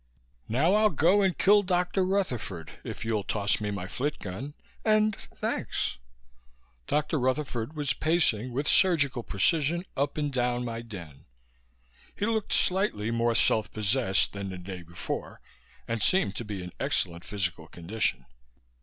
"Now 0.49 0.73
I'll 0.73 0.89
go 0.89 1.21
and 1.21 1.37
kill 1.37 1.61
Dr. 1.61 2.03
Rutherford, 2.03 2.71
if 2.83 3.05
you'll 3.05 3.21
toss 3.21 3.61
me 3.61 3.69
my 3.69 3.85
flit 3.85 4.17
gun 4.17 4.55
and, 4.83 5.15
thanks!" 5.35 5.99
Dr. 6.87 7.19
Rutherford 7.19 7.75
was 7.75 7.93
pacing, 7.93 8.51
with 8.51 8.67
surgical 8.67 9.21
precision, 9.21 9.85
up 9.95 10.17
and 10.17 10.33
down 10.33 10.65
my 10.65 10.81
den. 10.81 11.25
He 12.15 12.25
looked 12.25 12.51
slightly 12.51 13.11
more 13.11 13.35
self 13.35 13.71
possessed 13.71 14.33
than 14.33 14.49
the 14.49 14.57
day 14.57 14.81
before 14.81 15.39
and 15.87 16.01
seemed 16.01 16.35
to 16.37 16.45
be 16.45 16.63
in 16.63 16.73
excellent 16.79 17.23
physical 17.23 17.67
condition. 17.67 18.25